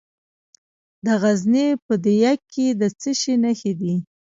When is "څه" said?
2.99-3.11